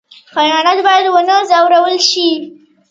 [0.37, 2.27] حیوانات باید ونه ځورول شي